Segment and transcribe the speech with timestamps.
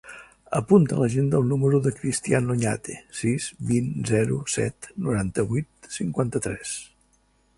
[0.59, 6.75] Apunta a l'agenda el número del Cristián Oñate: sis, vint, zero, set, noranta-vuit, cinquanta-tres.